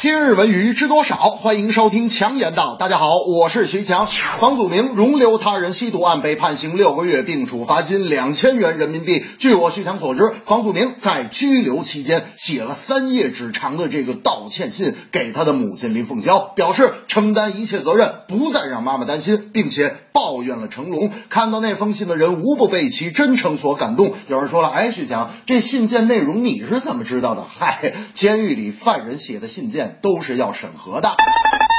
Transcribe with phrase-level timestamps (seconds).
[0.00, 1.16] 今日文娱知多少？
[1.16, 2.76] 欢迎收听强言道。
[2.76, 4.06] 大家好，我是徐强。
[4.06, 9.24] 房祖名容留他人吸毒案被判刑六个月，并处罚金两千元人民币。
[9.40, 21.10] 据我徐强所知，房祖名在拘留期间写了三页纸长的这个道歉信给他的母亲林凤娇，表示承担一切责任，不再让妈妈担心，并且抱怨了成龙。
[21.28, 24.12] 看到那封信的人无不被其真诚所感动。
[24.28, 27.44] 有人说了，哎，徐强，这信件内容你是怎么知道的？
[27.44, 29.87] 嗨，监狱里犯人写的信件。
[29.88, 31.08] 都是要审核的。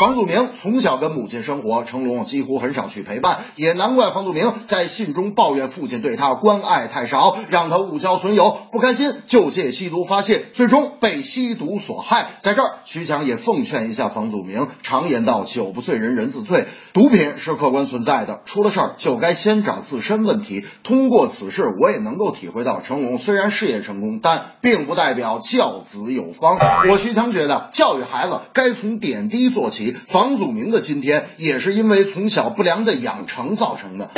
[0.00, 12.30] 房祖名从小跟母亲生活，成龙几乎很少去陪伴，也难怪房祖名在信中抱怨父亲对他关爱太少，让他误交损友，不开心就借吸毒发泄，最终被吸毒所害。
[12.38, 20.64] 在这儿，徐强也奉劝一下房祖名，常言道酒不醉人人自醉，毒品是客观存在的，出了事儿就该先找自身问题。
[20.82, 26.58] 通过此事，我也能够体会到，成龙虽然事业成功，但并不代表教子有方。
[26.88, 29.89] 我徐强觉得，教育孩子该从点滴做起。
[29.92, 34.10] 房祖名的今天也是因为从小不良的养成造成的。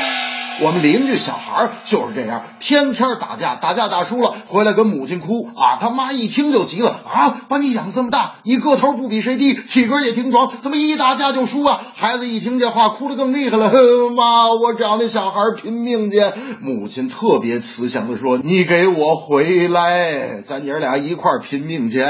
[0.61, 11.81] 我们邻居小孩就是这样，天天打架，打架打输了回来跟母亲哭啊，他妈一听就急了啊，把你养这么大，你个头不比谁低，体格也挺壮，怎么一打架就输啊？
[11.95, 13.73] 孩子一听这话，哭得更厉害了，
[14.15, 16.20] 妈，我找那小孩拼命去。
[16.61, 22.05] 母亲特别慈祥的说：“你给我回来，咱爷俩一块拼命去。”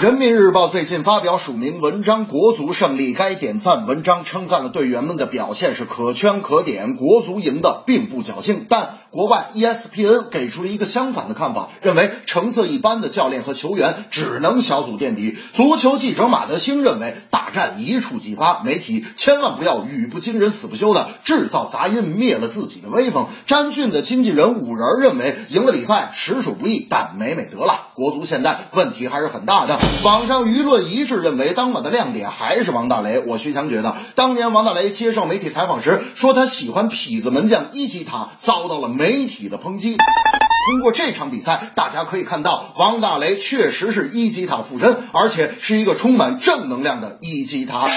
[0.00, 8.66] 人民日报最近发表署名文章《国足胜利》，该点赞文章称赞了队员们的表现是可圈可点，国足赢的并不侥幸。
[8.68, 15.38] 但国外 ESPN 给出了一个相反的看法，认为成色一般的教练和球员只能小组垫底。
[15.52, 23.28] 足球记者马德兴认为，大战一触即发，媒体千万不要语不惊人死不休的制造杂音，灭了自己的威风。
[23.46, 27.92] 詹俊的经纪人五人认为，赢了比赛实属不易，但美美得了。
[27.94, 29.78] 国足现在问题还是很大的。
[30.04, 33.22] 网上舆论一致认为，当晚的亮点还是王大雷。
[33.26, 39.96] 我徐强觉得，当年王大雷接受媒体采访时说他喜欢痞子门将伊基塔，遭到了媒体的抨击。
[39.96, 47.88] 通过这场比赛，大家可以看到，王大雷确实是一级塔附身，而且是一个充满正能量的一级塔。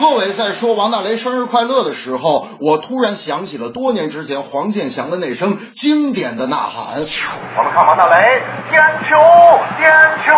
[0.00, 6.96] 贺伟在说王大雷生日快乐的时候，我突然想起了多年之前黄健翔的那声经典的呐喊。
[6.96, 8.16] 我们看王大雷
[8.72, 9.12] 点球，
[9.76, 9.92] 点
[10.24, 10.32] 球，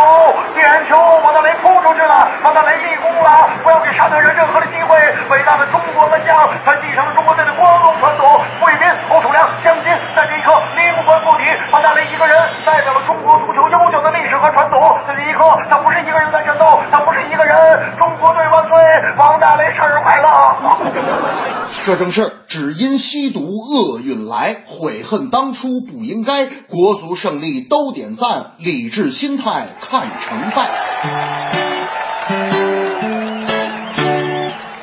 [0.59, 0.99] 点球！
[0.99, 3.31] 王大雷扑出去了，王大雷立功了！
[3.63, 4.99] 不要给沙特人任何的机会！
[5.31, 6.35] 伟大的中国门将
[6.67, 8.27] 他继承了中国队的光荣传统。
[8.59, 8.83] 傅玉斌、
[9.15, 9.87] 欧楚良、江津
[10.19, 12.35] 在这一刻灵魂附体，王大雷一个人
[12.67, 14.83] 代表了中国足球悠久的历史和传统。
[15.07, 17.55] 在这一刻，他不是一个人在战斗，他不是一个人。
[18.03, 18.67] 中国队万
[19.33, 19.39] 岁！
[19.39, 20.29] 王大雷生日快乐！
[21.85, 26.47] 这正是只因吸毒厄运来，悔恨当初不应该。
[26.47, 30.69] 国足胜利都点赞，理智心态看成败。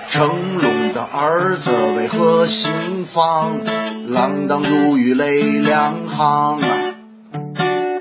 [0.09, 2.71] 成龙的儿子为何心
[3.13, 3.61] 慌？
[4.09, 6.67] 锒铛入狱泪两行啊。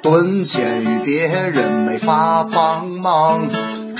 [0.03, 3.47] 蹲监狱别人没法帮忙，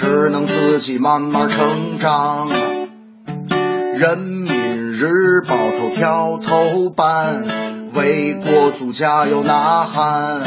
[0.01, 2.49] 只能自己慢慢成长。
[3.97, 7.45] 人民日报头条头版，
[7.95, 10.41] 为国足加油呐喊。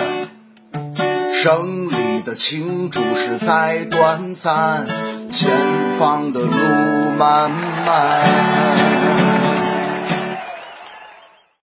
[1.34, 4.88] 胜利的庆祝实在短暂，
[5.30, 5.52] 前
[6.00, 6.48] 方的路
[7.20, 8.71] 漫漫。